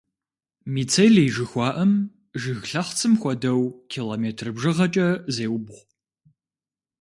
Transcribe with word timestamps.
Мицелий 0.73 1.31
жыхуаӏэм, 1.35 1.91
жыг 2.41 2.61
лъэхъцым 2.69 3.13
хуэдэу, 3.21 3.61
километр 3.91 4.47
бжыгъэкӏэ 4.55 5.09
зеубгъу. 5.35 5.81